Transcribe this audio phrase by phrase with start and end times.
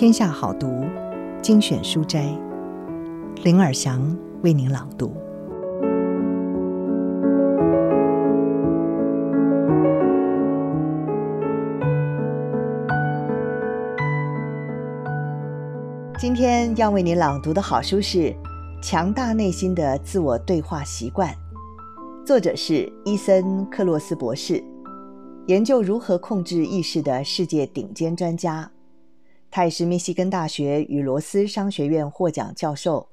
[0.00, 0.86] 天下好读
[1.42, 2.34] 精选书斋，
[3.44, 5.12] 林尔祥为您朗读。
[16.18, 18.18] 今天要为您朗读的好书是
[18.82, 21.28] 《强大内心的自我对话习惯》，
[22.24, 24.64] 作者是伊森·克洛斯博士，
[25.48, 28.70] 研究如何控制意识的世界顶尖专家。
[29.50, 33.06] 他也是密西根大学与罗斯商学院获奖教授，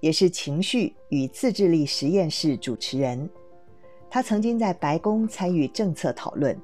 [0.00, 3.28] 也是情绪与自制力实验室主持人。
[4.10, 6.58] 他曾经在白宫参与政策讨论，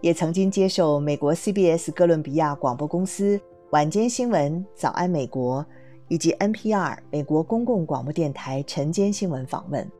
[0.00, 3.40] 也曾经接受美国 CBS 哥伦比亚广播公司。
[3.70, 5.64] 晚间新闻、早安美国
[6.08, 9.90] 以及 NPR 美国公共广播电台晨间新闻访问，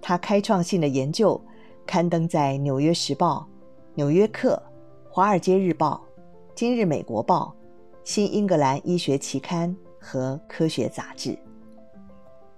[0.00, 1.40] 他开创性的研究
[1.84, 3.38] 刊登在《纽约时报》、
[3.94, 4.62] 《纽约客》、
[5.12, 6.04] 《华尔街日报》、
[6.54, 7.52] 《今日美国报》、
[8.04, 11.30] 《新英格兰医学期刊》和《科学杂志》。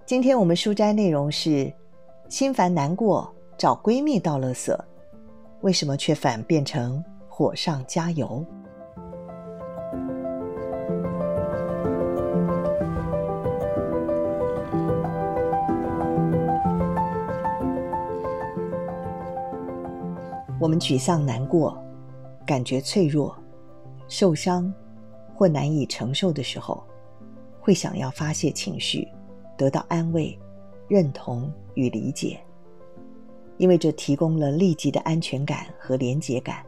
[0.05, 1.73] 今天我们书斋内容是：
[2.27, 4.77] 心烦难过找闺蜜倒垃圾，
[5.61, 8.45] 为什么却反变成火上加油？
[20.59, 21.81] 我们沮丧、难过，
[22.45, 23.33] 感觉脆弱、
[24.09, 24.73] 受伤
[25.37, 26.83] 或难以承受的时候，
[27.59, 29.07] 会想要发泄情绪，
[29.55, 30.35] 得到安慰、
[30.87, 32.39] 认同与理解，
[33.57, 36.65] 因为这提供了立即的安全感和连结感，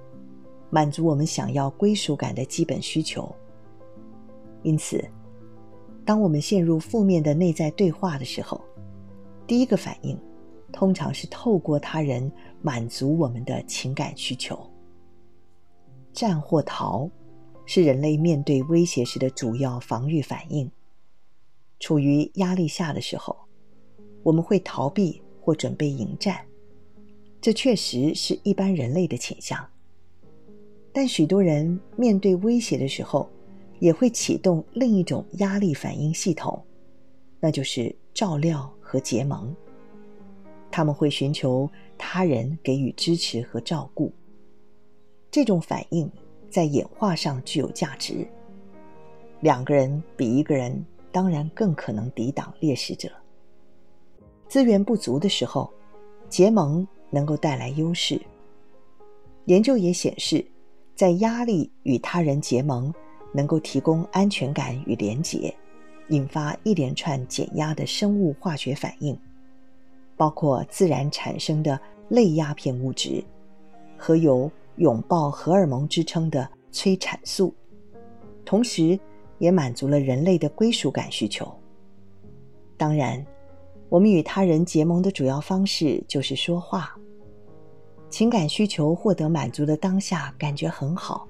[0.70, 3.28] 满足我们想要归属感的基本需求。
[4.62, 5.04] 因此，
[6.06, 8.62] 当我们陷入负面的内在对话的时候，
[9.48, 10.16] 第一个反应
[10.72, 12.32] 通常是透过他人。
[12.62, 14.60] 满足我们的情感需求。
[16.12, 17.10] 战或逃
[17.72, 20.72] 是人类面对威胁时的主要防御反应。
[21.80, 23.38] 处于压力下的时候，
[24.24, 26.44] 我们会逃避或准备迎战，
[27.40, 29.64] 这确实是一般人类的倾向。
[30.92, 33.30] 但许多人面对威胁的时候，
[33.78, 36.60] 也会启动另一种压力反应系统，
[37.40, 39.56] 那就是照料和结盟。
[40.72, 41.70] 他们会寻求
[42.00, 44.12] 他人给予支持和照顾，
[45.30, 46.12] 这种反应
[46.50, 48.28] 在演化上具有价值。
[49.40, 53.10] 两个人比一个人当然更可能抵挡猎食者。
[54.48, 55.72] 资源不足的时候，
[56.28, 58.20] 结盟能够带来优势。
[59.46, 60.46] 研究也显示，
[60.96, 62.94] 在压力与他人结盟，
[63.32, 65.56] 能够提供安全感与连结，
[66.10, 69.18] 引发一连串减压的生物化学反应。
[70.18, 71.80] 包括自然产生的
[72.10, 73.24] 类鸦片物质
[73.98, 77.54] 和由“拥抱荷尔蒙”之称的催产素，
[78.44, 79.00] 同时
[79.38, 81.50] 也满足了人类的归属感需求。
[82.76, 83.24] 当然，
[83.90, 86.96] 我们与他人结盟的主要方式就是说话。
[88.10, 91.28] 情感需求获得满足的当下，感觉很好，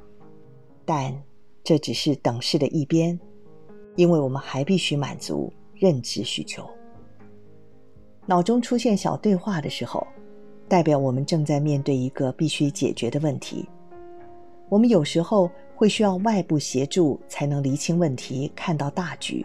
[0.86, 1.14] 但
[1.62, 3.20] 这只是等式的一边，
[3.96, 6.66] 因为我们还必须满足认知需求。
[8.26, 10.06] 脑中出现小对话的时候，
[10.70, 13.68] 代表我们正在面对一个必须解决的问题。
[14.70, 19.44] 我们有时候会需要外部协助才能厘清问题、看到大局，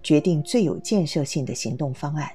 [0.00, 2.30] 决定最有建设性的行动方案。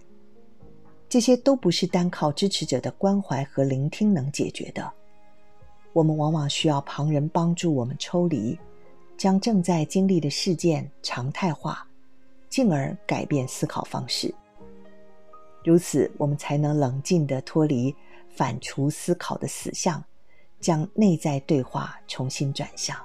[1.07, 4.91] 这些都不是单靠支持者的关怀和聆听能解决的。
[5.93, 8.59] 我们往往需要旁人帮助我们抽离，
[9.17, 11.87] 将正在经历的事件常态化，
[12.49, 14.33] 进而改变思考方式。
[15.63, 17.95] 如此，我们才能冷静地脱离
[18.35, 20.03] 反刍思考的死相，
[20.59, 22.97] 将内在对话重新转向。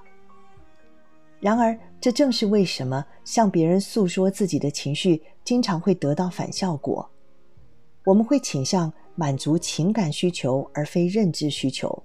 [1.39, 7.09] 然而，这正是为什么向别人诉说自己的情绪经常会得到反效果。
[8.05, 12.03] 我们会倾向满足情感需求而非认知需求，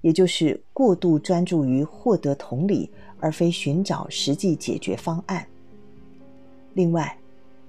[0.00, 5.46] 也就是过度专注于获得同理而非寻找实际解决方案。
[6.74, 7.18] 另外，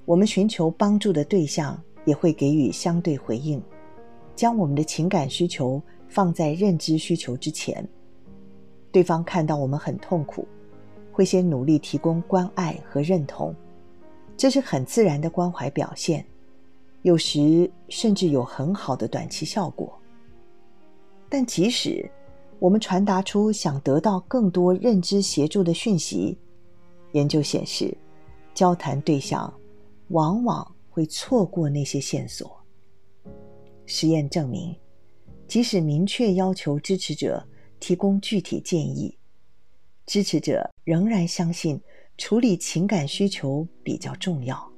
[0.05, 1.81] 我们寻求帮助的对象。
[2.03, 3.61] 也会给予相对回应，
[4.35, 7.87] 将我们的情感需求放在认知需求之前。
[8.91, 10.45] 对方看到我们很痛苦，
[11.11, 13.55] 会先努力提供关爱和认同，
[14.35, 16.25] 这是很自然的关怀表现，
[17.03, 19.97] 有时甚至有很好的短期效果。
[21.29, 22.09] 但即使
[22.59, 26.37] 我们传达出想得到更多认知协助的讯息，
[27.13, 27.95] 研究显示，
[28.53, 29.51] 交谈对象
[30.09, 32.60] 往往会错过那些线索。
[33.85, 34.75] 实验证明，
[35.47, 37.45] 即使明确要求支持者
[37.79, 39.17] 提供具体建议，
[40.05, 41.79] 支持者仍然相信
[42.17, 44.71] 处理情感需求比较重要。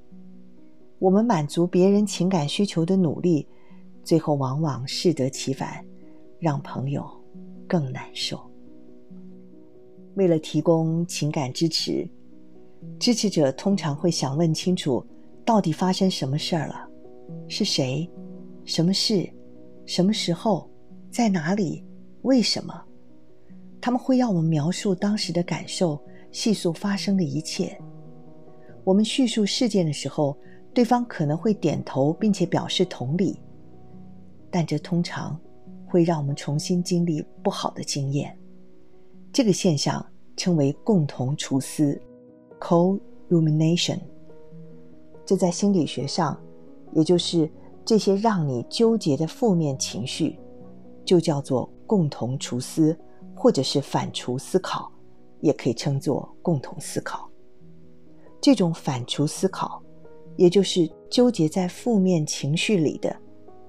[0.99, 3.47] 我们满足别人情感需求的努力，
[4.03, 5.85] 最后往往适得其反，
[6.39, 7.05] 让朋友
[7.67, 8.41] 更难受。
[10.15, 12.07] 为了提供情感支持，
[12.99, 15.05] 支持者通常会想问清楚，
[15.43, 16.87] 到底发生什么事儿了？
[17.49, 18.09] 是谁？
[18.65, 19.29] 什么事？
[19.85, 20.69] 什么时候？
[21.11, 21.85] 在哪里？
[22.21, 22.73] 为什么？
[23.81, 26.01] 他们会要我们描述当时的感受，
[26.31, 27.77] 细数发生的一切。
[28.83, 30.37] 我们叙述事件的时候，
[30.73, 33.39] 对方可能会点头，并且表示同理，
[34.49, 35.39] 但这通常
[35.85, 38.35] 会让我们重新经历不好的经验。
[39.31, 40.03] 这个现象
[40.37, 42.01] 称为共同厨思
[42.59, 43.99] （co-rumination）。
[45.25, 46.41] 这在心理学上，
[46.93, 47.49] 也就是
[47.85, 50.37] 这些让你纠结的负面情绪，
[51.05, 52.97] 就叫做共同除思。
[53.35, 54.89] 或者是反刍思考，
[55.41, 57.27] 也可以称作共同思考。
[58.39, 59.81] 这种反刍思考，
[60.37, 63.13] 也就是纠结在负面情绪里的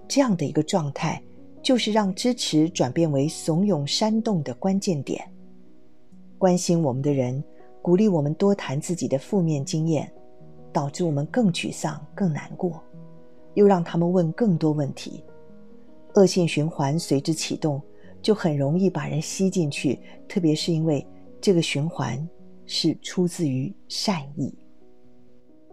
[0.06, 1.20] 这样的一个状态，
[1.60, 5.28] 就是让支持转变为怂恿煽动的关键点。
[6.38, 7.42] 关心我们的人
[7.82, 10.08] 鼓励我们多谈自己的负面经验，
[10.72, 12.80] 导致我们更沮丧、更难过，
[13.54, 15.24] 又让他们问更多问题，
[16.14, 17.80] 恶性循环随之启动。
[18.22, 21.06] 就很容易把人吸进去，特别是因为
[21.42, 22.26] 这个循环
[22.64, 24.50] 是出自于善意。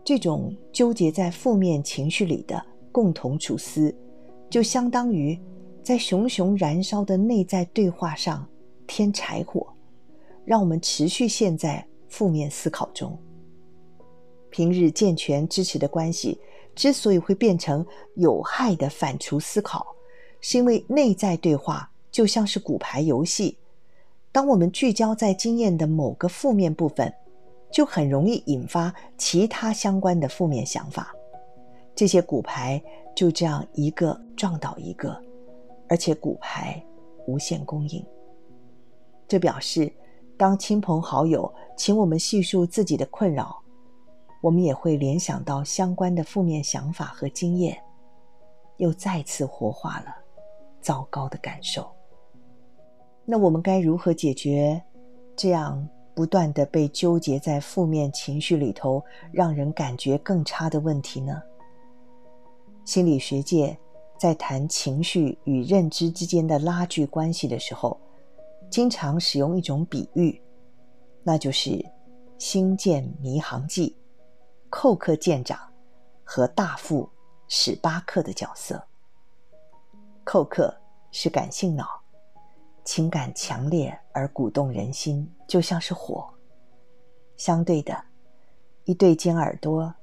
[0.04, 2.62] 这种纠结在负面情绪里的
[2.92, 3.96] 共同处思，
[4.50, 5.40] 就相当于
[5.82, 8.46] 在熊熊燃烧的内在对话上
[8.86, 9.66] 添柴火，
[10.44, 13.18] 让我们持续陷在负面思考中。
[14.50, 16.38] 平日健全支持的关系
[16.76, 17.86] 之所以会变成
[18.16, 19.86] 有害的反刍思考，
[20.40, 21.90] 是因为内在对话。
[22.12, 23.58] 就像是骨牌游戏，
[24.34, 27.14] 当我们聚焦在经验的某个负面部分，
[27.72, 31.16] 就很容易引发其他相关的负面想法。
[31.96, 32.84] 这些骨牌
[33.16, 35.18] 就这样一个撞倒一个，
[35.88, 36.84] 而且骨牌
[37.28, 38.06] 无限供应。
[39.26, 39.90] 这表示，
[40.36, 43.61] 当亲朋好友请我们叙述自己的困扰，
[44.42, 47.80] 我们也会联想到相关的负面想法和经验，
[48.78, 50.16] 又再次活化了
[50.82, 51.90] 糟糕的感受。
[53.24, 54.82] 那我们该如何解决
[55.36, 59.02] 这样不断的被纠结在负面情绪里头，
[59.32, 61.42] 让人感觉更差的问题呢？
[62.84, 63.78] 心理学界
[64.18, 67.96] 在谈情绪与认知之间的拉锯关系的时候，
[68.72, 70.42] 经常使用一种比喻，
[71.22, 71.70] 那就是
[72.40, 73.96] 《星舰迷航记》
[74.72, 75.60] 寇克舰长
[76.24, 77.08] 和大副
[77.50, 78.82] 史巴克的角色。
[80.24, 80.76] 寇克
[81.12, 82.02] 是感性脑。
[82.84, 86.28] 情感强烈而鼓动人心，就像是火。
[87.38, 88.04] 相对的，
[88.86, 89.94] 一对尖耳朵、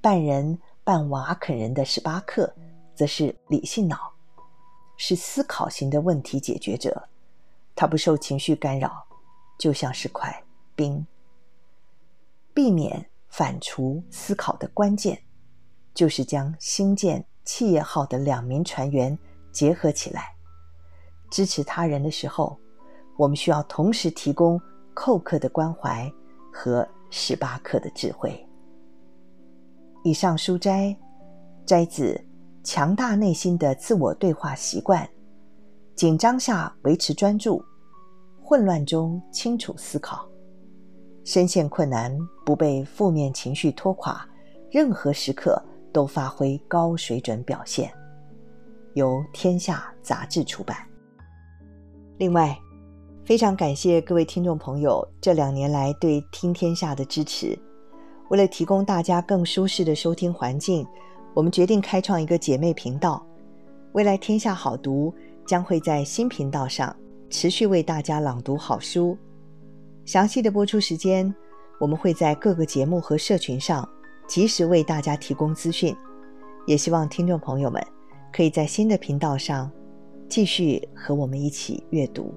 [0.00, 2.50] 半人半瓦肯人的史巴克，
[2.94, 4.10] 则是理性脑，
[4.96, 7.06] 是思考型的问题解决者。
[7.74, 9.04] 他不受情绪干扰，
[9.58, 10.42] 就像是块
[10.74, 11.06] 冰。
[12.54, 15.18] 避免反刍思考的关键，
[15.94, 19.18] 就是将星舰企业号的两名船员
[19.50, 20.34] 结合起来。
[21.30, 22.58] 支持他人的时候，
[23.16, 24.60] 我们需要同时提供
[24.92, 26.12] 寇克的关怀
[26.52, 28.46] 和史巴克的智慧。
[30.04, 30.94] 以上书摘
[31.64, 32.12] 摘自
[32.62, 35.06] 《强大内心的自我对话习惯》，
[35.94, 37.64] 紧张下维持专注，
[38.42, 40.28] 混乱中清楚思考，
[41.24, 44.26] 深陷困难不被负面情绪拖垮，
[44.70, 45.62] 任何时刻
[45.92, 47.92] 都发挥高水准表现。
[48.94, 50.76] 由天下杂志出版。
[52.18, 52.58] 另外，
[53.24, 57.58] 非常感谢各位听众朋友这两年来对听天下的支持。
[58.28, 60.86] 为了提供大家更舒适的收听环境，
[61.34, 63.24] 我们决定开创一个姐妹频道。
[63.92, 65.14] 未来天下好读
[65.46, 66.94] 将会在新频道上
[67.30, 69.16] 持续为大家朗读好书。
[70.04, 71.34] 详细的播出时间，
[71.78, 73.88] 我们会在各个节目和社群上
[74.26, 75.96] 及时为大家提供资讯。
[76.66, 77.84] 也希望听众朋友们
[78.32, 79.70] 可以在新的频道上。
[80.28, 82.32] 继续和我们一起阅读。